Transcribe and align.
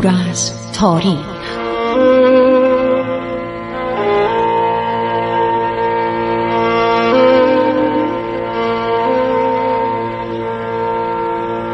عبور 0.00 0.28
از 0.30 0.72
تاریخ. 0.72 1.18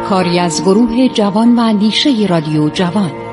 کاری 0.08 0.38
از 0.38 0.62
گروه 0.62 1.08
جوان 1.08 1.58
و 1.58 1.60
اندیشه 1.60 2.26
رادیو 2.28 2.68
جوان. 2.68 3.25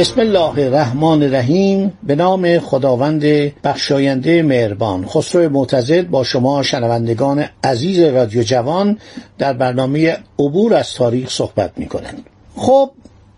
بسم 0.00 0.20
الله 0.20 0.58
الرحمن 0.58 1.22
الرحیم. 1.22 1.92
به 2.02 2.14
نام 2.14 2.58
خداوند 2.58 3.22
بخشاینده 3.64 4.42
مهربان. 4.42 5.06
خسرو 5.06 5.48
معتزد 5.48 6.06
با 6.06 6.24
شما 6.24 6.62
شنوندگان 6.62 7.44
عزیز 7.64 7.98
رادیو 8.00 8.42
جوان 8.42 8.98
در 9.38 9.52
برنامه 9.52 10.16
عبور 10.38 10.74
از 10.74 10.94
تاریخ 10.94 11.30
صحبت 11.30 11.72
می 11.76 11.86
کنند 11.86 12.26
خب 12.56 12.90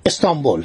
استانبول. 0.07 0.65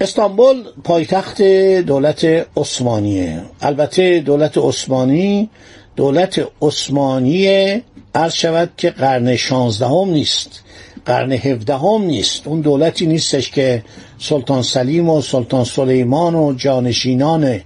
استانبول 0.00 0.64
پایتخت 0.84 1.42
دولت 1.86 2.24
عثمانیه. 2.56 3.42
البته 3.62 4.20
دولت 4.20 4.58
عثمانی 4.58 5.50
دولت 5.96 6.46
عثمانی 6.62 7.82
عرض 8.14 8.32
شود 8.32 8.70
که 8.76 8.90
قرن 8.90 9.36
شانزدهم 9.36 10.10
نیست. 10.10 10.62
قرن 11.10 11.32
هفدهم 11.32 12.02
نیست. 12.02 12.46
اون 12.46 12.60
دولتی 12.60 13.06
نیستش 13.06 13.50
که 13.50 13.82
سلطان 14.18 14.62
سلیم 14.62 15.08
و 15.08 15.22
سلطان 15.22 15.64
سلیمان 15.64 16.34
و 16.34 16.52
جانشینان 16.52 17.60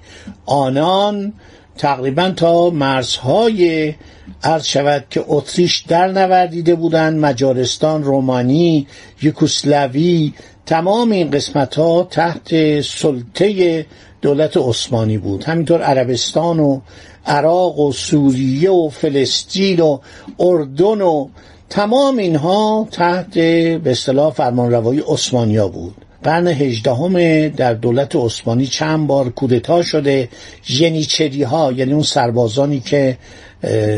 آنان 0.46 1.32
تقریبا 1.78 2.30
تا 2.30 2.70
مرزهای 2.70 3.94
عرض 4.42 4.64
شود 4.64 5.04
که 5.10 5.24
اتریش 5.28 5.78
در 5.78 6.06
نوردیده 6.06 6.74
بودند 6.74 7.18
مجارستان 7.18 8.04
رومانی 8.04 8.86
یوکوسلاوی 9.22 10.32
تمام 10.66 11.10
این 11.10 11.30
قسمت 11.30 11.74
ها 11.74 12.08
تحت 12.10 12.80
سلطه 12.80 13.86
دولت 14.22 14.56
عثمانی 14.56 15.18
بود. 15.18 15.44
همینطور 15.44 15.82
عربستان 15.82 16.60
و 16.60 16.80
عراق 17.26 17.78
و 17.78 17.92
سوریه 17.92 18.70
و 18.70 18.88
فلسطین 18.88 19.80
و 19.80 19.98
اردن 20.40 21.00
و 21.00 21.28
تمام 21.70 22.16
اینها 22.16 22.88
تحت 22.92 23.34
به 23.38 23.90
اصطلاح 23.90 24.32
فرمانروایی 24.32 25.02
عثمانیا 25.06 25.68
بود. 25.68 25.94
قرن 26.22 26.46
هجدهم 26.46 27.48
در 27.48 27.74
دولت 27.74 28.16
عثمانی 28.16 28.66
چند 28.66 29.06
بار 29.06 29.28
کودتا 29.28 29.82
شده. 29.82 30.28
ژنیچری 30.64 31.42
ها 31.42 31.72
یعنی 31.72 31.92
اون 31.92 32.02
سربازانی 32.02 32.80
که 32.80 33.18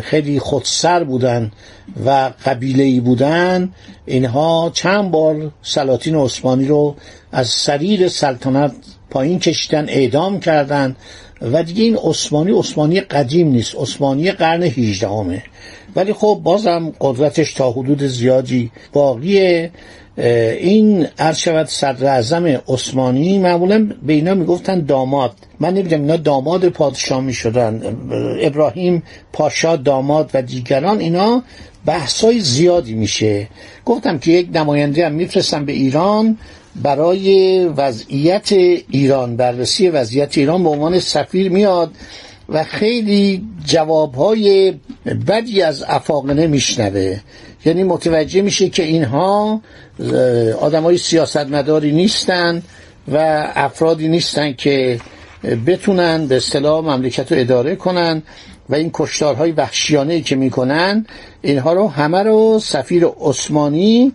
خیلی 0.03 0.39
خودسر 0.39 1.05
بودن 1.05 1.51
و 2.07 2.31
قبیله 2.45 3.01
بودن 3.01 3.73
اینها 4.07 4.71
چند 4.75 5.11
بار 5.11 5.51
سلاطین 5.63 6.15
عثمانی 6.17 6.67
رو 6.69 6.97
از 7.33 7.49
سریر 7.49 8.09
سلطنت 8.09 8.73
پایین 9.11 9.39
کشیدن 9.39 9.89
اعدام 9.89 10.41
کردند 10.41 10.97
و 11.43 11.63
دیگه 11.63 11.85
این 11.85 11.97
عثمانی 11.97 12.53
عثمانی 12.53 13.01
قدیم 13.01 13.49
نیست. 13.49 13.75
عثمانی 13.75 14.33
قرن 14.33 14.63
هیجدهمه 14.63 15.43
ولی 15.97 16.13
خب 16.13 16.41
بازم 16.43 16.93
قدرتش 17.01 17.55
تا 17.55 17.71
حدود 17.71 18.03
زیادی 18.03 18.71
باقیه. 18.93 19.71
این 20.61 21.07
عرض 21.19 21.69
صدر 21.69 22.07
اعظم 22.07 22.47
عثمانی 22.47 23.39
معمولا 23.39 23.89
به 24.07 24.13
اینا 24.13 24.35
می‌گفتن 24.35 24.81
داماد. 24.81 25.33
من 25.61 25.75
نمی‌دونم 25.75 26.03
اینا 26.03 26.17
داماد 26.17 26.69
پادشاه 26.69 27.21
می‌شدن. 27.21 27.83
ابراهیم 28.41 29.03
پاشا 29.33 29.77
داماد 29.77 30.31
و 30.35 30.43
دیگران 30.43 30.99
اینا 30.99 31.43
بحثای 31.87 32.41
زیادی 32.41 32.95
میشه. 32.95 33.49
گفتم 33.85 34.19
که 34.19 34.31
یک 34.31 34.49
نماینده 34.55 35.07
هم 35.07 35.13
میفرستم 35.13 35.65
به 35.65 35.73
ایران. 35.73 36.39
برای 36.83 37.65
وضعیت 37.67 38.53
ایران 38.91 39.37
بررسی 39.37 39.89
وضعیت 39.89 40.39
ایران 40.39 40.63
به 40.63 40.69
عنوان 40.69 41.01
سفیر 41.01 41.51
میاد 41.51 41.91
و 42.49 42.65
خیلی 42.65 43.45
جوابهای 43.65 44.75
بدی 45.29 45.63
از 45.63 45.85
افاقنه 45.89 46.47
میشنوه. 46.47 47.21
یعنی 47.65 47.83
متوجه 47.83 48.43
میشه 48.43 48.69
که 48.69 48.83
اینها 48.83 49.61
آدمای 50.61 50.99
سیاستمداری 50.99 51.93
نیستن 51.93 52.63
و 53.13 53.47
افرادی 53.55 54.09
نیستن 54.09 54.53
که 54.53 55.01
بتونن 55.67 56.27
به 56.27 56.37
اصطلاح 56.37 56.85
مملکت 56.85 57.33
رو 57.33 57.39
اداره 57.39 57.77
کنن 57.77 58.23
و 58.69 58.75
این 58.75 58.91
کشتارهای 58.95 59.53
وحشیانه 59.53 60.21
که 60.21 60.37
می‌کنن 60.37 61.07
اینها 61.43 61.73
رو 61.73 61.89
همه 61.89 62.23
رو 62.23 62.59
سفیر 62.63 63.07
عثمانی 63.21 64.13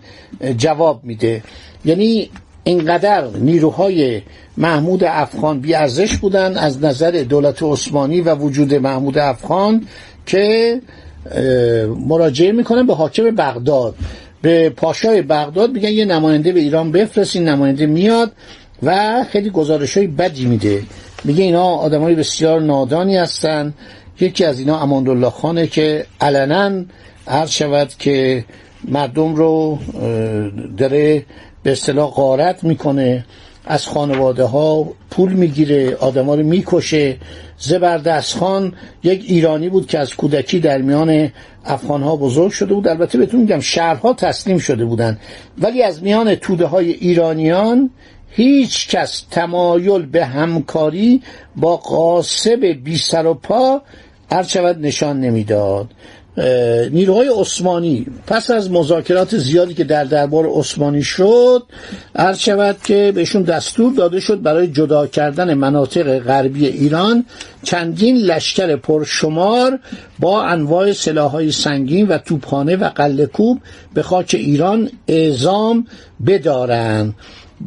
جواب 0.57 1.03
میده. 1.03 1.43
یعنی 1.85 2.29
اینقدر 2.63 3.27
نیروهای 3.27 4.21
محمود 4.57 5.03
افغان 5.03 5.59
بیارزش 5.59 6.17
بودن 6.17 6.57
از 6.57 6.83
نظر 6.83 7.11
دولت 7.11 7.63
عثمانی 7.63 8.21
و 8.21 8.35
وجود 8.35 8.73
محمود 8.73 9.17
افغان 9.17 9.87
که 10.25 10.81
مراجعه 12.07 12.51
می‌کنن 12.51 12.87
به 12.87 12.93
حاکم 12.93 13.31
بغداد. 13.35 13.95
به 14.41 14.69
پاشای 14.69 15.21
بغداد 15.21 15.71
میگن 15.71 15.89
یه 15.89 16.05
نماینده 16.05 16.51
به 16.51 16.59
ایران 16.59 16.91
بفرستین 16.91 17.49
نماینده 17.49 17.85
میاد 17.85 18.31
و 18.83 19.23
خیلی 19.31 19.49
گزارش 19.49 19.97
های 19.97 20.07
بدی 20.07 20.45
میده. 20.45 20.81
میگه 21.23 21.43
اینا 21.43 21.63
آدمای 21.63 22.15
بسیار 22.15 22.61
نادانی 22.61 23.17
هستن. 23.17 23.73
یکی 24.19 24.45
از 24.45 24.59
اینا 24.59 24.79
اماندالله 24.79 25.29
خانه 25.29 25.67
که 25.67 26.05
علنا 26.21 26.83
عرض 27.27 27.49
شود 27.49 27.89
که 27.99 28.45
مردم 28.87 29.35
رو 29.35 29.79
داره 30.77 31.25
به 31.63 31.71
اصطلاح 31.71 32.11
غارت 32.11 32.63
می‌کنه 32.63 33.25
از 33.65 33.87
خانواده 33.87 34.43
ها 34.43 34.87
پول 35.09 35.33
می‌گیره 35.33 35.95
آدما 35.95 36.35
رو 36.35 36.43
می‌کشه. 36.43 37.17
زبردست 37.57 38.37
خان 38.37 38.73
یک 39.03 39.25
ایرانی 39.27 39.69
بود 39.69 39.87
که 39.87 39.99
از 39.99 40.15
کودکی 40.15 40.59
در 40.59 40.77
میان 40.77 41.31
افغان 41.65 42.03
ها 42.03 42.15
بزرگ 42.15 42.51
شده 42.51 42.73
بود. 42.73 42.87
البته 42.87 43.17
بهتون 43.17 43.39
میگم 43.39 43.59
شهرها 43.59 44.13
تسلیم 44.13 44.57
شده 44.57 44.85
بودند. 44.85 45.19
ولی 45.57 45.83
از 45.83 46.03
میان 46.03 46.35
توده 46.35 46.65
های 46.65 46.91
ایرانیان 46.91 47.89
هیچ 48.29 48.87
کس 48.89 49.25
تمایل 49.31 50.05
به 50.05 50.25
همکاری 50.25 51.21
با 51.55 51.77
قاسب 51.77 52.65
بی 52.83 52.97
سر 52.97 53.25
و 53.25 53.33
پا 53.33 53.81
هر 54.31 54.43
نشان 54.73 55.19
نمی‌داد. 55.19 55.87
نیروهای 56.91 57.29
عثمانی 57.35 58.05
پس 58.27 58.51
از 58.51 58.71
مذاکرات 58.71 59.37
زیادی 59.37 59.73
که 59.73 59.83
در 59.83 60.03
دربار 60.03 60.49
عثمانی 60.49 61.03
شد 61.03 61.63
عرض 62.15 62.39
شود 62.39 62.77
که 62.83 63.11
بهشون 63.15 63.41
دستور 63.41 63.93
داده 63.93 64.19
شد 64.19 64.41
برای 64.41 64.67
جدا 64.67 65.07
کردن 65.07 65.53
مناطق 65.53 66.19
غربی 66.19 66.67
ایران 66.67 67.25
چندین 67.63 68.17
لشکر 68.17 68.75
پرشمار 68.75 69.79
با 70.19 70.43
انواع 70.43 70.93
سلاحهای 70.93 71.51
سنگین 71.51 72.07
و 72.07 72.17
توپخانه 72.17 72.75
و 72.75 72.89
قلهکوب 72.89 73.59
به 73.93 74.03
خاک 74.03 74.35
ایران 74.39 74.89
اعزام 75.07 75.87
بدارند. 76.27 77.15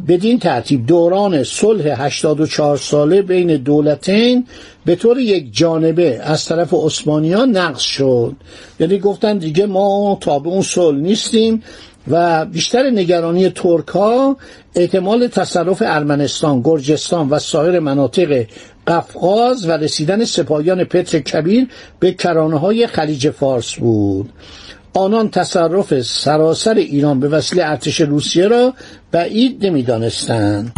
بدین 0.09 0.39
ترتیب 0.39 0.87
دوران 0.87 1.45
صلح 1.45 2.05
84 2.05 2.77
ساله 2.77 3.23
بین 3.23 3.57
دولتین 3.57 4.47
به 4.85 4.97
طور 4.97 5.19
یک 5.19 5.57
جانبه 5.57 6.21
از 6.23 6.45
طرف 6.45 6.75
عثمانیان 6.75 7.57
نقض 7.57 7.81
شد. 7.81 8.37
یعنی 8.81 8.99
گفتن 8.99 9.39
دیگه 9.39 9.67
ما 9.67 10.19
تابع 10.21 10.51
اون 10.51 10.63
صلح 10.63 10.99
نیستیم 10.99 11.63
و 12.09 12.45
بیشتر 12.45 12.91
نگرانی 12.91 13.51
ترک 13.51 13.89
ها 13.89 14.37
احتمال 14.75 15.27
تصرف 15.27 15.83
ارمنستان، 15.87 16.63
گرجستان 16.63 17.29
و 17.29 17.39
سایر 17.39 17.81
مناطق 17.81 18.47
قفقاز 18.87 19.69
و 19.69 19.73
رسیدن 19.73 20.25
سپاهیان 20.25 20.85
پتر 20.85 21.19
کبیر 21.19 21.69
به 22.01 22.13
کرانه 22.13 22.59
های 22.59 22.87
خلیج 22.87 23.31
فارس 23.31 23.75
بود. 23.75 24.31
آنان 24.95 25.31
تصرف 25.31 26.01
سراسر 26.03 26.75
ایران 26.75 27.21
به 27.21 27.29
وسیله 27.29 27.65
ارتش 27.65 28.01
روسیه 28.01 28.49
را 28.49 28.75
بعید 29.13 29.67
نمی‌دانستند. 29.67 30.73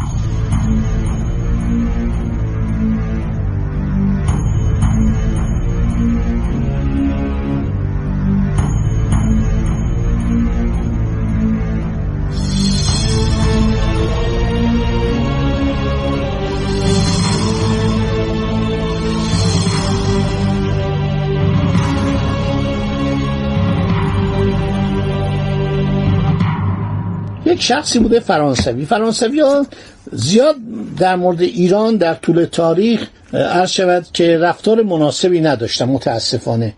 شخصی 27.67 27.99
بوده 27.99 28.21
فرانسوی. 28.21 28.85
فرانسوی 28.85 29.41
ها 29.41 29.67
زیاد 30.13 30.57
در 30.99 31.17
مورد 31.17 31.43
ایران 31.43 31.97
در 31.97 32.15
طول 32.15 32.45
تاریخ 32.45 33.07
عرض 33.33 33.71
شود 33.71 34.07
که 34.13 34.39
رفتار 34.39 34.83
مناسبی 34.83 35.41
نداشتن 35.41 35.85
متاسفانه. 35.85 36.75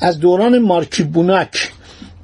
از 0.00 0.20
دوران 0.20 0.58
مارکی 0.58 1.02
بوناک 1.02 1.72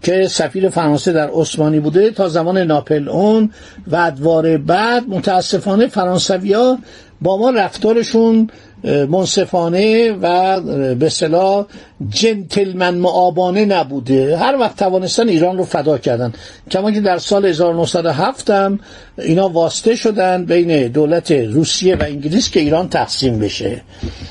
که 0.03 0.29
سفیر 0.29 0.69
فرانسه 0.69 1.13
در 1.13 1.31
عثمانی 1.33 1.81
بوده 1.81 2.11
تا 2.11 2.29
زمان 2.29 2.59
ناپل 2.59 3.09
اون 3.09 3.51
و 3.87 3.97
ادوار 3.97 4.57
بعد 4.57 5.09
متاسفانه 5.09 5.87
فرانسویا 5.87 6.79
با 7.23 7.37
ما 7.37 7.51
رفتارشون 7.51 8.51
منصفانه 8.85 10.13
و 10.13 10.61
به 10.95 11.09
صلاح 11.09 11.67
جنتلمن 12.09 12.95
معابانه 12.95 13.65
نبوده. 13.65 14.37
هر 14.37 14.57
وقت 14.57 14.77
توانستن 14.77 15.29
ایران 15.29 15.59
رو 15.59 15.65
فدا 15.65 15.99
کردن. 15.99 16.33
کما 16.71 16.91
که 16.91 17.01
در 17.01 17.19
سال 17.19 17.47
1907 17.47 18.51
هم 18.51 18.81
اینا 19.19 19.49
واسطه 19.49 19.97
شدن 19.97 20.45
بین 20.45 20.89
دولت 20.89 21.31
روسیه 21.31 21.97
و 21.97 22.03
انگلیس 22.03 22.51
که 22.51 22.61
ایران 22.61 22.89
تقسیم 22.89 23.39
بشه. 23.39 23.83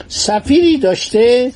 سفیری 0.08 0.78
داشته 0.78 1.52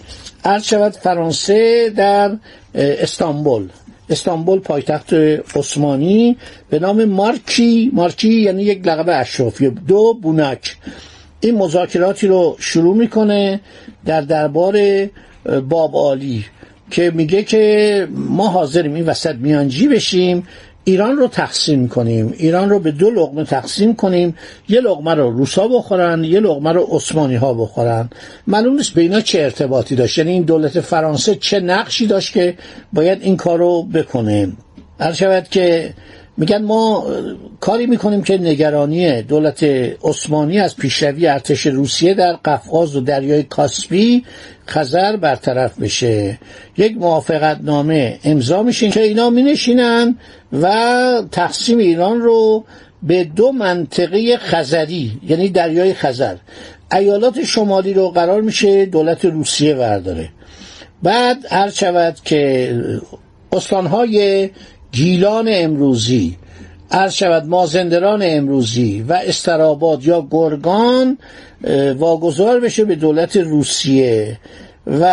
شود 0.64 0.94
فرانسه 0.94 1.90
در 1.90 2.32
استانبول. 2.76 3.70
استانبول 4.10 4.60
پایتخت 4.60 5.14
عثمانی 5.56 6.38
به 6.70 6.80
نام 6.80 7.06
مارکی. 7.06 7.92
مارکی 7.94 8.34
یعنی 8.34 8.64
یک 8.64 8.88
لقب 8.88 9.22
اشرافی. 9.22 9.70
دو 9.70 10.14
بونک 10.22 10.78
این 11.44 11.58
مذاکراتی 11.58 12.28
رو 12.28 12.56
شروع 12.60 12.96
می‌کنه 12.96 13.60
در 14.06 14.22
دربار 14.22 14.78
باب 15.70 15.96
عالی 15.96 16.46
که 16.92 17.12
میگه 17.16 17.44
که 17.44 18.08
ما 18.12 18.48
حاضریم 18.48 18.94
این 18.94 19.06
وسط 19.06 19.36
میانجی 19.36 19.88
بشیم 19.88 20.48
ایران 20.84 21.18
رو 21.18 21.28
تقسیم 21.28 21.88
کنیم 21.88 22.34
ایران 22.38 22.70
رو 22.70 22.80
به 22.80 22.92
دو 22.92 23.10
لغمه 23.10 23.44
تقسیم 23.44 23.96
کنیم 23.96 24.36
یه 24.70 24.82
لغمه 24.82 25.14
رو 25.14 25.32
روسا 25.32 25.68
بخورن 25.68 26.24
یه 26.24 26.40
لغمه 26.40 26.72
رو 26.72 26.88
عثمانی 26.92 27.36
ها 27.36 27.54
بخورن. 27.54 28.10
معلوم 28.48 28.76
نیست 28.76 28.94
به 28.94 29.22
چه 29.22 29.42
ارتباطی 29.42 29.96
داشت. 29.96 30.18
یعنی 30.18 30.32
این 30.32 30.44
دولت 30.44 30.80
فرانسه 30.80 31.36
چه 31.36 31.60
نقشی 31.60 32.08
داشت 32.08 32.34
که 32.34 32.58
باید 32.94 33.22
این 33.22 33.38
کار 33.38 33.60
رو 33.60 33.84
بکنه. 33.84 34.52
هر 35.00 35.14
شود 35.14 35.48
که 35.50 35.94
میگن 36.38 36.62
ما 36.62 37.06
کاری 37.60 37.86
می‌کنیم 37.86 38.24
که 38.24 38.38
نگرانی 38.38 39.22
دولت 39.22 39.64
عثمانی 40.04 40.60
از 40.60 40.76
پیشروی 40.76 41.28
ارتش 41.28 41.68
روسیه 41.68 42.14
در 42.14 42.34
قفقاز 42.34 42.96
و 42.96 43.02
دریای 43.02 43.44
کاسپی 43.44 44.24
خزر 44.68 45.16
برطرف 45.16 45.80
بشه. 45.80 46.40
یک 46.78 46.98
موافقت 46.98 47.60
نامه 47.62 48.20
امضا 48.24 48.64
میشه 48.64 48.90
که 48.90 49.02
اینا 49.02 49.30
مینشینن 49.30 50.16
و 50.62 51.24
تقسیم 51.32 51.78
ایران 51.78 52.22
رو 52.22 52.66
به 53.04 53.24
دو 53.24 53.52
منطقه 53.52 54.38
خزری 54.38 55.12
یعنی 55.28 55.50
دریای 55.50 55.94
خزر. 55.94 56.36
ایالات 56.92 57.44
شمالی 57.44 57.94
رو 57.94 58.10
قرار 58.10 58.42
میشه 58.42 58.86
دولت 58.86 59.26
روسیه 59.26 59.76
ورداره. 59.76 60.30
بعد 61.04 61.38
هر 61.50 61.70
شود 61.70 62.16
که 62.26 62.74
استانهای 63.52 64.50
گیلان 64.94 65.48
امروزی 65.52 66.38
عرض 66.92 67.14
شود 67.14 67.46
مازندران 67.46 68.22
امروزی 68.26 69.06
و 69.08 69.14
استراباد 69.14 70.04
یا 70.06 70.28
گرگان 70.32 71.18
واگذار 71.98 72.60
بشه 72.60 72.86
به 72.86 72.96
دولت 72.96 73.38
روسیه 73.38 74.40
و 74.88 75.06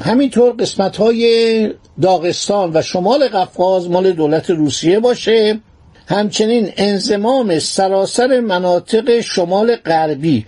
همینطور 0.00 0.52
قسمت 0.52 0.96
های 0.96 1.70
داغستان 2.02 2.70
و 2.74 2.82
شمال 2.82 3.28
قفقاز 3.28 3.90
مال 3.90 4.12
دولت 4.12 4.50
روسیه 4.50 5.00
باشه. 5.00 5.60
همچنین 6.08 6.72
انزمام 6.76 7.58
سراسر 7.58 8.40
مناطق 8.40 9.20
شمال 9.20 9.76
غربی 9.76 10.46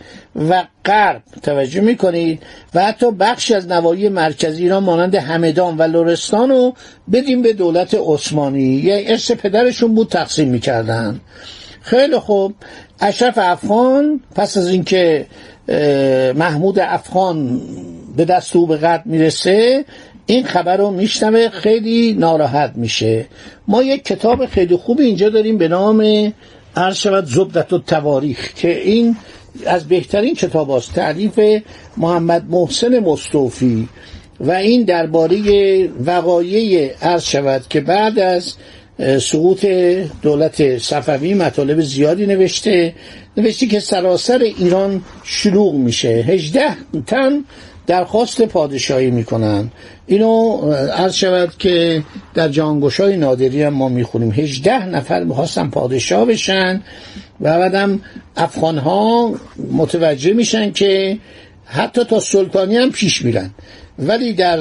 و 0.48 0.64
غرب 0.84 1.22
توجه 1.42 1.80
می‌کنید 1.80 2.42
و 2.74 2.84
حتی 2.84 3.10
بخشی 3.10 3.54
از 3.54 3.68
نواحی 3.68 4.08
مرکزی 4.08 4.62
ایران 4.62 4.82
مانند 4.82 5.14
همدان 5.14 5.76
و 5.76 5.82
لرستان 5.82 6.48
رو 6.48 6.74
بدیم 7.12 7.42
به 7.42 7.52
دولت 7.52 7.94
عثمانی. 7.94 8.62
یه 8.62 9.04
ارث 9.06 9.30
پدرشون 9.30 9.94
بود 9.94 10.08
تقسیم 10.08 10.48
می‌کردن. 10.48 11.20
خیلی 11.82 12.18
خوب. 12.18 12.54
اشرف 13.00 13.38
افغان 13.38 14.20
پس 14.34 14.56
از 14.56 14.68
اینکه 14.68 15.26
محمود 16.34 16.78
افغان 16.78 17.60
به 18.16 18.24
دست 18.24 18.56
او 18.56 18.66
به 18.66 18.76
قد 18.76 19.02
می‌رسه 19.04 19.84
این 20.30 20.44
خبر 20.44 20.76
رو 20.76 20.90
میشنوه 20.90 21.48
خیلی 21.48 22.12
ناراحت 22.12 22.72
میشه. 22.76 23.26
ما 23.68 23.82
یک 23.82 24.04
کتاب 24.04 24.46
خیلی 24.46 24.76
خوبی 24.76 25.02
اینجا 25.02 25.28
داریم 25.28 25.58
به 25.58 25.68
نام 25.68 26.32
عرض 26.76 26.96
شود 26.96 27.24
زبدت 27.24 27.72
و 27.72 27.78
تواریخ 27.78 28.54
که 28.54 28.80
این 28.80 29.16
از 29.66 29.88
بهترین 29.88 30.34
کتاب 30.34 30.70
است 30.70 30.94
تعریف 30.94 31.40
محمد 31.96 32.44
محسن 32.50 32.98
مصطفی. 32.98 33.88
و 34.40 34.50
این 34.50 34.82
درباره 34.82 35.38
وقایع 36.06 36.92
عرض 37.02 37.24
که 37.70 37.80
بعد 37.80 38.18
از 38.18 38.54
سقوط 39.20 39.66
دولت 40.22 40.78
صفوی 40.78 41.34
مطالب 41.34 41.80
زیادی 41.80 42.26
نوشته 42.26 42.94
نوشته 43.36 43.66
که 43.66 43.80
سراسر 43.80 44.38
ایران 44.38 45.02
شلوغ 45.24 45.74
میشه. 45.74 46.08
هجده 46.08 46.76
تن 47.06 47.44
درخواست 47.86 48.42
پادشاهی 48.42 49.10
می‌کنن. 49.10 49.70
اینو 50.06 50.56
عرض 50.96 51.14
شود 51.14 51.52
که 51.58 52.02
در 52.34 52.48
جانگوشای 52.48 53.16
نادری 53.16 53.62
هم 53.62 53.74
ما 53.74 53.88
می‌خونیم. 53.88 54.32
هجده 54.32 54.86
نفر 54.86 55.24
می‌خواستن 55.24 55.70
پادشاه 55.70 56.24
بشن 56.24 56.82
و 57.40 57.58
بعدم 57.58 58.00
افغان 58.36 58.78
ها 58.78 59.34
متوجه 59.72 60.32
میشن 60.32 60.72
که 60.72 61.18
حتی 61.64 62.04
تا 62.04 62.20
سلطانی 62.20 62.76
هم 62.76 62.90
پیش 62.90 63.22
میرن. 63.22 63.50
ولی 64.00 64.32
در 64.32 64.58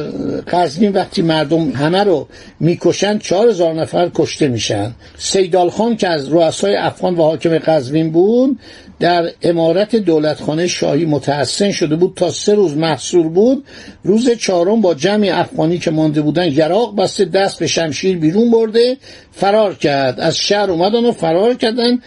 قزوین 0.47 0.91
وقتی 0.91 1.21
مردم 1.21 1.71
همه 1.71 2.03
رو 2.03 2.27
می‌کشن 2.59 3.18
چهار 3.18 3.50
هزار 3.50 3.74
نفر 3.74 4.12
کشته 4.15 4.47
میشن. 4.47 4.91
سیدال 5.18 5.69
خان 5.69 5.97
که 5.97 6.07
از 6.07 6.30
رؤسای 6.30 6.75
افغان 6.75 7.15
و 7.15 7.21
حاکم 7.21 7.57
قزوین 7.57 8.12
بود 8.12 8.59
در 9.00 9.31
امارت 9.41 9.95
دولتخانه 9.95 10.68
شاهی 10.68 11.06
متحسن 11.06 11.71
شده 11.71 11.95
بود. 11.95 12.13
تا 12.15 12.31
سه 12.31 12.53
روز 12.53 12.77
محصور 12.77 13.27
بود. 13.27 13.63
روز 14.03 14.30
چهارم 14.30 14.81
با 14.81 14.94
جمع 14.94 15.30
افغانی 15.33 15.77
که 15.77 15.92
مانده 15.92 16.21
بودن 16.21 16.47
یراق 16.47 16.95
بسته 16.95 17.25
دست 17.25 17.59
به 17.59 17.68
شمشیر 17.68 18.18
بیرون 18.18 18.52
برده 18.52 18.97
فرار 19.31 19.75
کرد. 19.75 20.19
از 20.19 20.37
شهر 20.37 20.71
اومدن 20.71 21.06
و 21.06 21.11
فرار 21.11 21.54
کردن. 21.54 21.99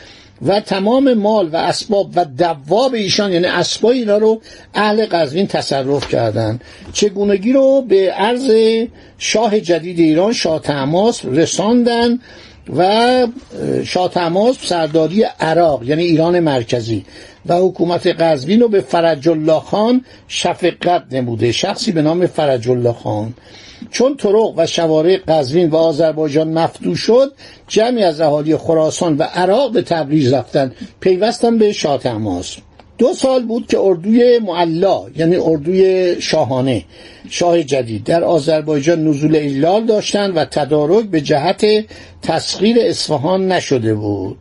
و 0.47 0.61
تمام 0.61 1.15
مال 1.15 1.49
و 1.49 1.57
اسباب 1.57 2.11
و 2.15 2.25
دواب 2.25 2.95
ایشان 2.95 3.33
یعنی 3.33 3.47
اسبای 3.47 3.99
اینا 3.99 4.19
رو 4.19 4.41
اهل 4.75 5.07
قزوین 5.07 5.47
تصرف 5.47 6.09
کردند 6.09 6.65
چگونگی 6.93 7.53
رو 7.53 7.83
به 7.89 8.11
عرض 8.11 8.51
شاه 9.19 9.61
جدید 9.61 9.99
ایران 9.99 10.33
شاه 10.33 10.59
تماس 10.59 11.25
رساندن 11.25 12.19
و 12.77 13.27
شاه 13.85 14.55
سرداری 14.63 15.23
عراق 15.41 15.83
یعنی 15.85 16.03
ایران 16.03 16.41
مرکزی 16.41 17.05
و 17.47 17.57
حکومت 17.57 18.07
قزوین 18.07 18.61
رو 18.61 18.69
به 18.69 18.81
فرج 18.81 19.29
الله 19.29 19.61
خان 19.61 20.05
شفقت 20.29 21.03
نموده 21.11 21.53
شخصی 21.53 21.93
به 21.93 22.03
نام 22.03 22.27
فرج 22.27 22.71
الله 22.71 22.93
خان. 22.93 23.35
چون 23.91 24.17
طرق 24.17 24.53
و 24.57 24.67
شوارع 24.67 25.17
قزوین 25.29 25.71
و 25.71 25.77
آذربایجان 25.77 26.53
مفتوح 26.53 26.95
شد 26.95 27.33
جمعی 27.69 28.05
از 28.05 28.21
اهالی 28.21 28.57
خراسان 28.57 29.17
و 29.17 29.23
عراق 29.23 29.73
به 29.73 29.83
تبریز 29.83 30.33
رفتن. 30.33 30.73
پیوستن 31.01 31.59
به 31.59 31.73
شاه 31.73 31.99
دو 32.99 33.13
سال 33.15 33.45
بود 33.45 33.67
که 33.67 33.79
اردوی 33.81 34.39
معلا 34.39 35.03
یعنی 35.17 35.37
اردوی 35.37 36.17
شاهانه 36.21 36.85
شاه 37.31 37.63
جدید. 37.63 38.05
در 38.05 38.25
آذربایجان 38.25 39.09
نزول 39.09 39.37
ایلال 39.37 39.87
داشتند 39.87 40.37
و 40.37 40.45
تدارک 40.45 41.05
به 41.05 41.21
جهت 41.21 41.67
تسخیر 42.23 42.77
اصفهان 42.81 43.53
نشده 43.53 43.95
بود. 43.95 44.37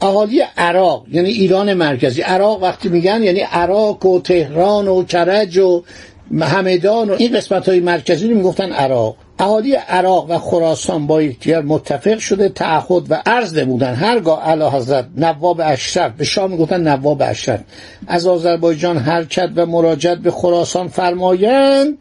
اهالی 0.00 0.42
عراق 0.56 1.06
یعنی 1.12 1.30
ایران 1.30 1.74
مرکزی. 1.74 2.22
عراق 2.22 2.62
وقتی 2.62 2.88
میگن 2.88 3.22
یعنی 3.22 3.40
عراق 3.40 4.06
و 4.06 4.20
تهران 4.20 4.88
و 4.88 5.04
کرج 5.04 5.58
و 5.58 5.82
همدان 6.40 7.10
و 7.10 7.16
این 7.18 7.36
قسمت 7.36 7.68
های 7.68 7.80
مرکزی 7.80 8.28
رو 8.28 8.36
می‌گفتن 8.36 8.72
عراق. 8.72 9.16
اهالی 9.44 9.74
عراق 9.74 10.30
و 10.30 10.38
خراسان 10.38 11.06
با 11.06 11.22
یکدیگر 11.22 11.62
متفق 11.62 12.18
شده 12.18 12.48
تعهد 12.48 13.02
و 13.10 13.22
عرض 13.26 13.58
نمودن. 13.58 13.94
هرگاه 13.94 14.48
اعلی 14.48 14.64
حضرت 14.64 15.06
نواب 15.16 15.60
اشرف 15.64 16.12
به 16.12 16.24
شام 16.24 16.50
می‌گفتن 16.50 16.88
نواب 16.88 17.22
اشرف. 17.22 17.60
از 18.06 18.26
آذربایجان 18.26 18.98
حرکت 18.98 19.50
و 19.56 19.66
مراجعت 19.66 20.18
به 20.18 20.30
خراسان 20.30 20.88
فرمایند 20.88 21.98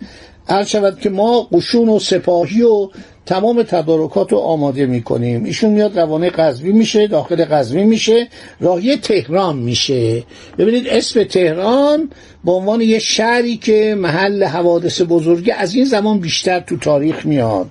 عرض 0.50 0.68
شود 0.68 1.00
که 1.00 1.10
ما 1.10 1.48
قشون 1.52 1.90
و 1.90 2.00
سپاهی 2.00 2.62
و 2.62 2.90
تمام 3.26 3.64
تدارکات 3.64 4.32
رو 4.32 4.38
آماده 4.38 4.86
می‌کنیم. 4.86 5.44
ایشون 5.44 5.70
میاد 5.70 6.00
روانه 6.00 6.30
قزوی 6.30 6.72
میشه 6.72 7.08
داخل 7.08 7.46
قزوی 7.46 7.84
میشه. 7.84 8.28
راهی 8.60 8.98
تهران 8.98 9.58
میشه. 9.58 10.24
ببینید 10.58 10.88
اسم 10.88 11.24
تهران 11.24 12.10
به 12.44 12.52
عنوان 12.52 12.82
یه 12.82 13.00
شهری 13.00 13.58
که 13.58 13.96
محل 14.00 14.44
حوادث 14.44 15.02
بزرگی 15.10 15.52
از 15.52 15.76
این 15.76 15.86
زمان 15.86 16.20
بیشتر 16.20 16.60
تو 16.60 16.78
تاریخ 16.78 17.26
میاد. 17.26 17.68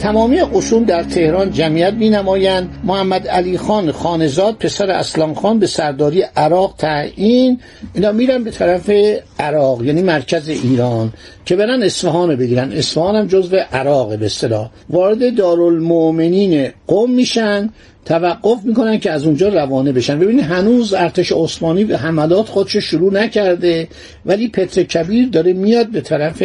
تمامی 0.00 0.40
قشون 0.40 0.82
در 0.82 1.02
تهران 1.02 1.50
جمعیت 1.50 1.92
می 1.92 2.10
نمایند 2.10 2.68
محمد 2.84 3.28
علی 3.28 3.58
خان 3.58 3.92
خانزاد 3.92 4.54
پسر 4.54 4.90
اسلام 4.90 5.34
خان 5.34 5.58
به 5.58 5.66
سرداری 5.66 6.22
عراق 6.36 6.74
تعیین. 6.78 7.60
اینا 7.94 8.12
میرن 8.12 8.44
به 8.44 8.50
طرف 8.50 8.90
عراق 9.38 9.84
یعنی 9.84 10.02
مرکز 10.02 10.48
ایران 10.48 11.12
که 11.44 11.56
برن 11.56 11.82
اصفهان 11.82 12.36
بگیرن. 12.36 12.72
اصفهان 12.72 13.16
هم 13.16 13.26
جزو 13.26 13.56
عراق 13.72 14.18
به 14.18 14.26
اصطلاح. 14.26 14.70
وارد 14.90 15.36
دارالمؤمنین 15.36 16.68
قم 16.86 17.10
میشن. 17.10 17.70
توقف 18.04 18.58
می‌کنن 18.64 18.98
که 18.98 19.10
از 19.10 19.24
اونجا 19.24 19.48
روانه 19.48 19.92
بشن. 19.92 20.18
ببینید 20.18 20.44
هنوز 20.44 20.94
ارتش 20.94 21.32
عثمانی 21.32 21.84
به 21.84 21.98
حملات 21.98 22.48
خودش 22.48 22.76
شروع 22.76 23.12
نکرده 23.12 23.88
ولی 24.26 24.48
پتر 24.48 24.82
کبیر 24.82 25.28
داره 25.28 25.52
میاد 25.52 25.90
به 25.90 26.00
طرف 26.00 26.42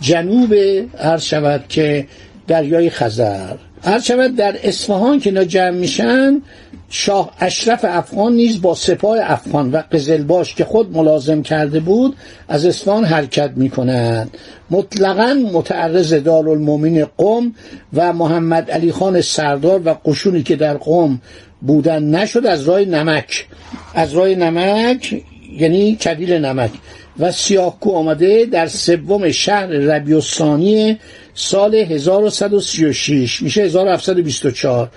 جنوب 0.00 0.54
عرض 0.98 1.22
شود 1.22 1.64
که 1.68 2.06
دریای 2.50 2.90
خزر. 2.90 3.54
هر 3.84 4.00
شود 4.00 4.36
در 4.36 4.56
اصفهان 4.62 5.20
که 5.20 5.30
اینا 5.30 5.44
جمع 5.44 5.70
میشن 5.70 6.42
شاه 6.88 7.32
اشرف 7.40 7.84
افغان 7.88 8.32
نیز 8.32 8.62
با 8.62 8.74
سپاه 8.74 9.18
افغان 9.20 9.70
و 9.70 9.82
قزلباش 9.92 10.54
که 10.54 10.64
خود 10.64 10.96
ملازم 10.96 11.42
کرده 11.42 11.80
بود 11.80 12.16
از 12.48 12.66
اصفهان 12.66 13.04
حرکت 13.04 13.50
می‌کنند. 13.56 14.36
مطلقا 14.70 15.34
متعرض 15.52 16.14
دارالمومین 16.14 17.06
قم 17.18 17.54
و 17.94 18.12
محمد 18.12 18.70
علی 18.70 18.92
خان 18.92 19.20
سردار 19.20 19.80
و 19.84 19.94
قشونی 20.04 20.42
که 20.42 20.56
در 20.56 20.76
قم 20.76 21.20
بودن 21.60 22.02
نشد 22.02 22.46
از 22.46 22.68
راه 22.68 22.80
نمک. 22.80 23.46
از 23.94 24.12
راه 24.12 24.28
نمک 24.28 25.22
یعنی 25.58 25.96
کبیل 25.96 26.32
نمک. 26.32 26.70
و 27.18 27.32
سیاهکو 27.32 27.90
آمده 27.90 28.44
در 28.44 28.66
سوم 28.66 29.30
شهر 29.30 29.66
ربیوسانی 29.66 30.98
سال 31.40 31.74
1136 31.74 33.42
میشه 33.42 33.62
1724 33.62 34.90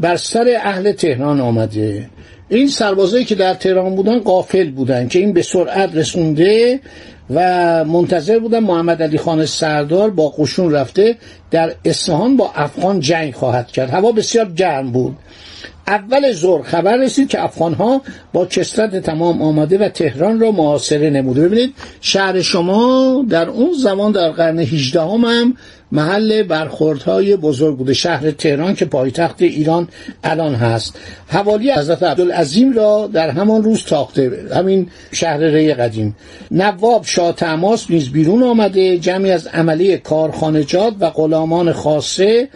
بر 0.00 0.16
سر 0.16 0.54
اهل 0.62 0.92
تهران 0.92 1.40
آمده. 1.40 2.10
این 2.48 2.68
سربازایی 2.68 3.24
که 3.24 3.34
در 3.34 3.54
تهران 3.54 3.94
بودن 3.94 4.18
قافل 4.18 4.70
بودن 4.70 5.08
که 5.08 5.18
این 5.18 5.32
به 5.32 5.42
سرعت 5.42 5.94
رسونده 5.94 6.80
و 7.30 7.84
منتظر 7.84 8.38
بودن 8.38 8.58
محمد 8.58 9.02
علی 9.02 9.18
خان 9.18 9.46
سردار 9.46 10.10
با 10.10 10.28
قشون 10.28 10.72
رفته 10.72 11.16
در 11.50 11.74
اصفهان 11.84 12.36
با 12.36 12.50
افغان 12.54 13.00
جنگ 13.00 13.34
خواهد 13.34 13.66
کرد. 13.66 13.90
هوا 13.90 14.12
بسیار 14.12 14.52
گرم 14.52 14.92
بود. 14.92 15.16
اول 15.86 16.32
ظهر 16.32 16.62
خبر 16.62 16.96
رسید 16.96 17.28
که 17.28 17.44
افغانها 17.44 18.02
با 18.32 18.46
کسرت 18.46 18.96
تمام 18.96 19.42
آمده 19.42 19.78
و 19.78 19.88
تهران 19.88 20.40
را 20.40 20.50
محاصره 20.50 21.10
نموده. 21.10 21.48
ببینید 21.48 21.74
شهر 22.00 22.42
شما 22.42 23.24
در 23.28 23.48
اون 23.48 23.72
زمان 23.82 24.12
در 24.12 24.30
قرن 24.30 24.58
18 24.58 25.00
هم, 25.00 25.24
هم 25.24 25.54
محل 25.92 26.42
برخوردهای 26.42 27.36
بزرگ 27.36 27.78
بوده. 27.78 27.94
شهر 27.94 28.30
تهران 28.30 28.74
که 28.74 28.84
پایتخت 28.84 29.42
ایران 29.42 29.88
الان 30.24 30.54
هست. 30.54 30.98
حوالی 31.28 31.72
حضرت 31.72 32.02
عبدالعظیم 32.02 32.72
را 32.72 33.10
در 33.12 33.30
همان 33.30 33.62
روز 33.62 33.84
تاخته. 33.84 34.32
همین 34.54 34.88
شهر 35.12 35.38
ری 35.38 35.74
قدیم. 35.74 36.16
نواب 36.50 37.04
شاه 37.04 37.32
تماس 37.32 37.90
نیز 37.90 38.10
بیرون 38.10 38.42
آمده. 38.42 38.98
جمعی 38.98 39.30
از 39.30 39.46
عملی 39.46 39.98
کارخانجات 39.98 40.94
و 41.00 41.10
غلامان 41.10 41.72
خاصه 41.72 42.48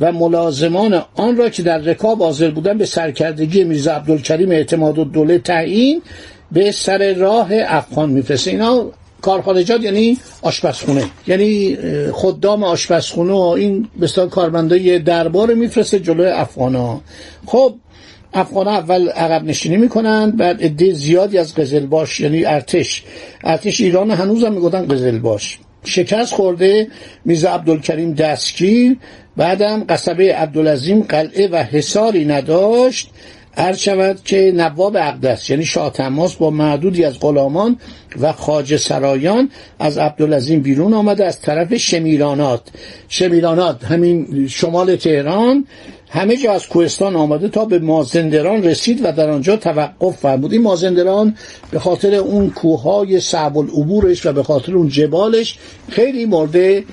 و 0.00 0.12
ملازمان 0.12 1.02
آن 1.14 1.36
را 1.36 1.48
که 1.48 1.62
در 1.62 1.78
رکاب 1.78 2.22
حاضر 2.22 2.50
بودن 2.50 2.78
به 2.78 2.86
سرکردگی 2.86 3.64
میرزا 3.64 3.92
عبدالکریم 3.92 4.50
اعتماد 4.50 4.98
و 4.98 5.04
دوله 5.04 5.38
تعیین 5.38 6.02
به 6.52 6.72
سر 6.72 7.14
راه 7.14 7.48
افغان 7.50 8.10
میفرسته. 8.10 8.50
اینا 8.50 8.86
کارخانجات 9.22 9.82
یعنی 9.82 10.18
آشپزخونه. 10.42 11.04
یعنی 11.26 11.76
خدام 12.12 12.64
آشپزخونه 12.64 13.32
و 13.32 13.36
این 13.36 13.88
بسیار 14.00 14.28
کارمندای 14.28 14.98
دربار 14.98 15.54
میفرسته 15.54 16.00
جلوی 16.00 16.26
افغانا. 16.26 17.00
خب 17.46 17.74
افغان 18.34 18.68
اول 18.68 19.08
عقب 19.08 19.44
نشینی 19.44 19.76
می‌کنن 19.76 20.30
بعد 20.30 20.62
عده 20.62 20.92
زیادی 20.92 21.38
از 21.38 21.54
قزلباش 21.54 22.20
یعنی 22.20 22.44
ارتش. 22.44 23.02
ارتش 23.44 23.80
ایران 23.80 24.10
هنوز 24.10 24.44
هم 24.44 24.52
می‌گفتن 24.52 24.86
قزلباش 24.86 25.58
شکست 25.84 26.34
خورده 26.34 26.88
میزا 27.24 27.50
عبدالکریم 27.50 28.14
دستگیر 28.14 28.96
بعدم 29.36 29.84
قصبه 29.88 30.34
عبدالعظیم 30.34 31.00
قلعه 31.00 31.48
و 31.48 31.56
حساری 31.56 32.24
نداشت. 32.24 33.10
عرض 33.56 33.78
شود 33.78 34.20
که 34.24 34.52
نواب 34.56 34.96
اقدس 34.96 35.50
یعنی 35.50 35.64
شاه 35.64 35.92
تماس 35.92 36.34
با 36.34 36.50
معدودی 36.50 37.04
از 37.04 37.20
غلامان 37.20 37.76
و 38.20 38.32
خاج 38.32 38.76
سرایان 38.76 39.50
از 39.78 39.98
عبدالعظیم 39.98 40.60
بیرون 40.60 40.94
آمده 40.94 41.24
از 41.24 41.40
طرف 41.40 41.74
شمیرانات. 41.74 42.60
شمیرانات 43.08 43.84
همین 43.84 44.46
شمال 44.48 44.96
تهران. 44.96 45.66
همه 46.14 46.36
جا 46.36 46.52
از 46.52 46.68
کوهستان 46.68 47.16
آمده 47.16 47.48
تا 47.48 47.64
به 47.64 47.78
مازندران 47.78 48.62
رسید 48.62 49.00
و 49.04 49.12
در 49.12 49.30
آنجا 49.30 49.56
توقف 49.56 50.16
فرمود. 50.16 50.52
این 50.52 50.62
مازندران 50.62 51.36
به 51.70 51.78
خاطر 51.78 52.14
اون 52.14 52.50
کوههای 52.50 53.20
صعب 53.20 53.58
العبورش 53.58 54.26
و 54.26 54.32
به 54.32 54.42
خاطر 54.42 54.74
اون 54.74 54.88
جبالش 54.88 55.58
خیلی 55.88 56.26
مورد 56.26 56.84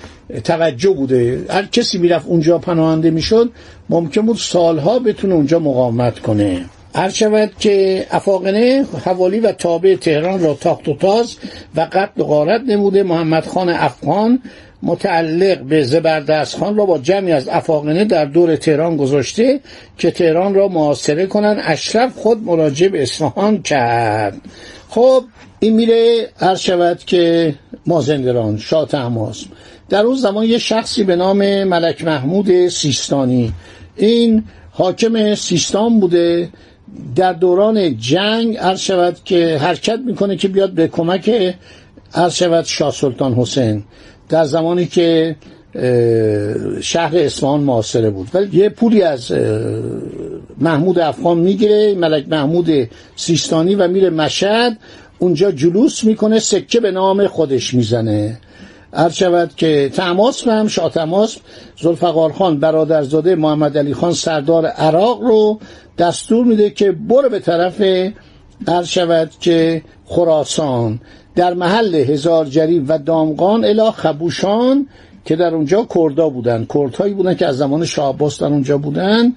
توجه 0.43 0.89
بوده. 0.89 1.45
هر 1.49 1.65
کسی 1.65 1.97
می‌رفت 1.97 2.27
اونجا 2.27 2.57
پناهنده 2.57 3.09
می‌شد 3.11 3.51
ممکن 3.89 4.21
بود 4.21 4.37
سالها 4.37 4.99
بتونه 4.99 5.33
اونجا 5.33 5.59
مقاومت 5.59 6.19
کنه. 6.19 6.65
هر 6.95 7.09
شود 7.09 7.51
که 7.59 8.05
افاقنه 8.11 8.85
حوالی 9.05 9.39
و 9.39 9.51
تابع 9.51 9.95
تهران 9.95 10.43
را 10.43 10.53
تاخت 10.53 10.87
و 10.87 10.95
تاز 10.95 11.35
و 11.75 11.87
قتل 11.91 12.21
و 12.21 12.23
غارت 12.23 12.61
نموده. 12.61 13.03
محمد 13.03 13.45
خان 13.45 13.69
افغان 13.69 14.39
متعلق 14.83 15.61
به 15.61 15.83
زبردست 15.83 16.57
خان 16.57 16.75
را 16.75 16.85
با 16.85 16.97
جمعی 16.97 17.31
از 17.31 17.47
افاقنه 17.47 18.05
در 18.05 18.25
دور 18.25 18.55
تهران 18.55 18.97
گذاشته 18.97 19.59
که 19.97 20.11
تهران 20.11 20.53
را 20.53 20.67
محاصره 20.67 21.25
کنند 21.25 21.61
اشرف 21.63 22.17
خود 22.17 22.43
مراجع 22.43 22.87
به 22.87 23.01
اصفهان 23.01 23.61
کرد. 23.61 24.41
خب 24.89 25.23
این 25.59 25.75
میره 25.75 26.29
هر 26.37 26.55
شود 26.55 26.99
که 26.99 27.53
مازندران 27.85 28.57
شاه 28.57 28.87
تماس. 28.87 29.45
در 29.89 30.01
اون 30.01 30.15
زمان 30.15 30.45
یه 30.45 30.57
شخصی 30.57 31.03
به 31.03 31.15
نام 31.15 31.63
ملک 31.63 32.03
محمود 32.03 32.67
سیستانی. 32.67 33.53
این 33.97 34.43
حاکم 34.71 35.35
سیستان 35.35 35.99
بوده. 35.99 36.49
در 37.15 37.33
دوران 37.33 37.97
جنگ 37.97 38.57
عرض 38.57 38.79
شود 38.79 39.17
که 39.25 39.57
حرکت 39.57 39.99
می‌کنه 40.05 40.37
که 40.37 40.47
بیاد 40.47 40.71
به 40.71 40.87
کمک 40.87 41.55
عرض 42.13 42.35
شود 42.35 42.65
شاه 42.65 42.91
سلطان 42.91 43.33
حسین. 43.33 43.83
در 44.31 44.45
زمانی 44.45 44.85
که 44.85 45.35
شهر 46.81 47.17
اصفهان 47.17 47.59
معاصره 47.59 48.09
بود. 48.09 48.27
ولی 48.33 48.57
یه 48.57 48.69
پولی 48.69 49.01
از 49.01 49.31
محمود 50.57 50.99
افغان 50.99 51.37
می‌گیره 51.37 51.95
ملک 51.95 52.25
محمود 52.29 52.89
سیستانی 53.15 53.75
و 53.75 53.87
میره 53.87 54.09
مشهد. 54.09 54.77
اونجا 55.19 55.51
جلوس 55.51 56.03
می‌کنه 56.03 56.39
سکه 56.39 56.79
به 56.79 56.91
نام 56.91 57.27
خودش 57.27 57.73
می‌زنه. 57.73 58.37
عرض 58.93 59.13
شود 59.13 59.51
که 59.57 59.91
تماس 59.93 60.47
هم 60.47 60.67
شاه 60.67 60.91
تماس 60.91 61.37
زلفقار 61.81 62.31
خان 62.31 62.59
برادرزاده 62.59 63.35
محمد 63.35 63.77
علی 63.77 63.93
خان 63.93 64.13
سردار 64.13 64.65
عراق 64.65 65.21
رو 65.21 65.59
دستور 65.97 66.45
میده 66.45 66.69
که 66.69 66.91
برو 66.91 67.29
به 67.29 67.39
طرف 67.39 67.81
عرض 68.67 68.87
شود 68.87 69.31
که 69.39 69.81
خراسان. 70.05 70.99
در 71.35 71.53
محل 71.53 71.95
هزار 71.95 72.45
جریب 72.45 72.85
و 72.87 72.97
دامغان 72.97 73.65
الا 73.65 73.91
خبوشان 73.91 74.87
که 75.25 75.35
در 75.35 75.55
اونجا 75.55 75.87
کردا 75.95 76.29
بودن. 76.29 76.65
کردهایی 76.73 77.13
بودن 77.13 77.33
که 77.33 77.47
از 77.47 77.57
زمان 77.57 77.85
شاه 77.85 78.15
در 78.39 78.45
اونجا 78.47 78.77
بودن. 78.77 79.33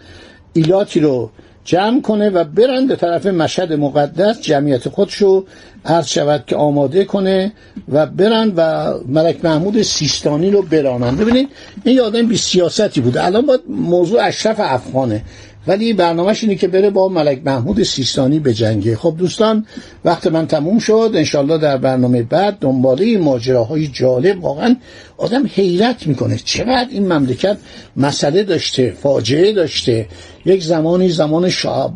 ایلاتی 0.53 1.01
رو 1.01 1.31
جمع 1.65 2.01
کنه 2.01 2.31
و 2.31 2.45
برن 2.45 2.87
به 2.87 2.97
طرف 2.97 3.27
مشهد 3.27 3.73
مقدس 3.73 4.41
جمعیت 4.41 4.89
خودشو 4.89 5.45
عرض 5.85 6.07
شود 6.07 6.45
که 6.47 6.57
آماده 6.57 7.05
کنه 7.05 7.53
و 7.89 8.07
برن 8.07 8.53
و 8.57 8.93
ملک 9.09 9.45
محمود 9.45 9.83
سیستانی 9.83 10.51
رو 10.51 10.63
برانن 10.63 11.17
ببینید 11.17 11.49
این 11.85 12.01
آدم 12.01 12.27
بی 12.27 12.37
سیاستی 12.37 13.01
بوده 13.01 13.25
الان 13.25 13.47
باید 13.47 13.61
موضوع 13.69 14.27
اشرف 14.27 14.57
افغانه. 14.59 15.23
ولی 15.67 15.93
برنامهش 15.93 16.45
اینه 16.45 16.55
که 16.55 16.69
بره 16.69 16.91
با 16.91 17.09
ملک 17.09 17.41
محمود 17.45 17.83
سیستانی 17.83 18.39
به 18.39 18.55
جنگه 18.55 18.97
خب 18.97 19.15
دوستان 19.19 19.67
وقت 20.05 20.27
من 20.27 20.47
تموم 20.47 20.79
شد. 20.79 21.11
انشالله 21.15 21.59
در 21.59 21.77
برنامه 21.77 22.23
بعد 22.23 22.59
دنباله 22.59 23.19
ماجراهای 23.19 23.89
جالب 23.89 24.45
واقعا 24.45 24.77
آدم 25.17 25.51
حیرت 25.55 26.07
می‌کنه. 26.07 26.41
چقدر 26.45 26.89
این 26.91 27.13
مملکت 27.13 27.57
مسئله 27.97 28.43
داشته 28.43 28.91
فاجعه 29.03 29.53
داشته. 29.53 30.09
یک 30.45 30.63
زمانی 30.63 31.09
زمان 31.09 31.51
شاه 31.51 31.95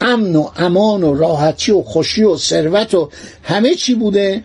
امن 0.00 0.36
و 0.36 0.48
امان 0.56 1.02
و 1.02 1.14
راحتی 1.14 1.72
و 1.72 1.82
خوشی 1.82 2.22
و 2.22 2.36
ثروت 2.36 2.94
و 2.94 3.10
همه 3.42 3.74
چی 3.74 3.94
بوده. 3.94 4.42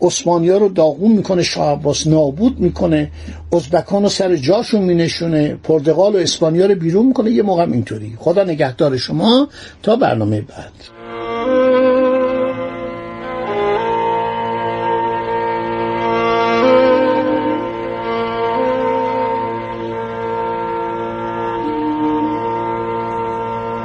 عثمانی 0.00 0.48
ها 0.48 0.58
رو 0.58 0.68
داغون 0.68 1.12
می‌کنه 1.12 1.42
شاه 1.42 1.72
عباس 1.72 2.06
نابود 2.06 2.60
می‌کنه 2.60 3.10
ازبکان 3.52 4.02
رو 4.02 4.08
سر 4.08 4.36
جاشون 4.36 4.82
مینشونه 4.82 5.58
پرتغال 5.62 6.14
و 6.14 6.18
اسپانیا 6.18 6.66
رو 6.66 6.74
بیرون 6.74 7.06
می‌کنه 7.06 7.30
یه 7.30 7.42
موقع 7.42 7.62
اینطوری. 7.62 8.14
خدا 8.18 8.44
نگهدار 8.44 8.96
شما. 8.96 9.48
تا 9.82 9.96
برنامه 9.96 10.40
بعد. 10.40 10.72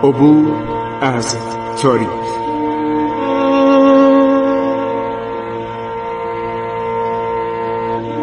عبور 0.04 0.48
از 1.02 1.36
تاریخ. 1.82 2.49